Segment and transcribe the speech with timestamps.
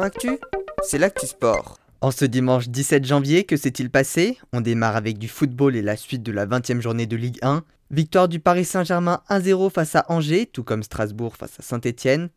[0.00, 0.38] Actu,
[0.82, 1.78] c'est l'actu sport.
[2.00, 4.38] En ce dimanche 17 janvier, que s'est-il passé?
[4.54, 7.62] On démarre avec du football et la suite de la 20e journée de Ligue 1.
[7.90, 12.30] Victoire du Paris Saint-Germain 1-0 face à Angers, tout comme Strasbourg face à Saint-Étienne.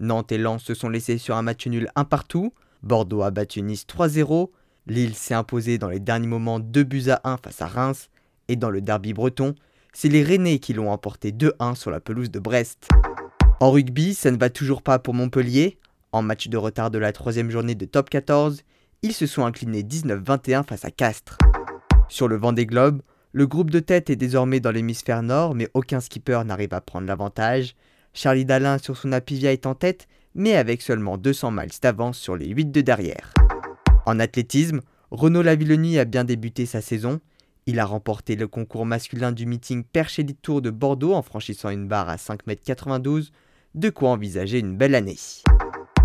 [0.00, 2.52] Nantes et Lens se sont laissés sur un match nul un partout.
[2.82, 4.50] Bordeaux a battu Nice 3-0.
[4.86, 8.10] Lille s'est imposé dans les derniers moments 2 buts à 1 face à Reims.
[8.48, 9.54] Et dans le derby breton,
[9.94, 12.88] c'est les Rennais qui l'ont emporté 2-1 sur la pelouse de Brest.
[13.60, 15.78] En rugby, ça ne va toujours pas pour Montpellier.
[16.10, 18.62] En match de retard de la troisième journée de top 14,
[19.02, 21.36] ils se sont inclinés 19-21 face à Castres.
[22.08, 23.02] Sur le vent des globes,
[23.32, 27.06] le groupe de tête est désormais dans l'hémisphère nord, mais aucun skipper n'arrive à prendre
[27.06, 27.76] l'avantage.
[28.14, 32.36] Charlie Dalin sur son Apivia est en tête, mais avec seulement 200 miles d'avance sur
[32.36, 33.34] les 8 de derrière.
[34.06, 34.80] En athlétisme,
[35.10, 37.20] Renaud Lavillenie a bien débuté sa saison.
[37.66, 41.68] Il a remporté le concours masculin du meeting Perche Elite Tour de Bordeaux en franchissant
[41.68, 43.24] une barre à 5,92 m,
[43.74, 45.18] de quoi envisager une belle année.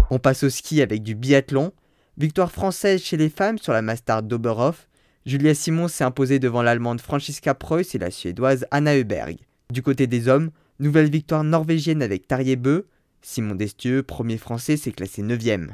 [0.10, 1.72] On passe au ski avec du biathlon.
[2.18, 4.88] Victoire française chez les femmes sur la Mastart d'Oberhof.
[5.26, 9.38] Julia Simon s'est imposée devant l'allemande Franziska Preuss et la suédoise Anna Heuberg.
[9.72, 12.82] Du côté des hommes, nouvelle victoire norvégienne avec Tarjei Bö.
[13.22, 15.70] Simon Destieux, premier français, s'est classé 9ème.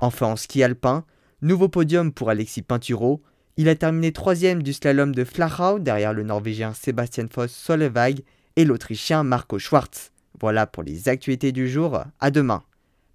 [0.00, 1.04] Enfin en ski alpin,
[1.40, 3.22] nouveau podium pour Alexis Pinturo.
[3.56, 8.24] Il a terminé 3 du slalom de Flachau derrière le norvégien Sebastian Foss Solveig
[8.56, 10.10] et l'autrichien Marco Schwartz.
[10.40, 12.64] Voilà pour les actualités du jour, à demain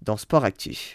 [0.02, 0.88] dans Sport Actif.